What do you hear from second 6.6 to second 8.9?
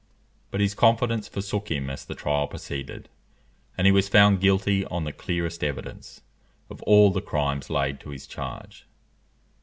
of all the crimes laid to his charge.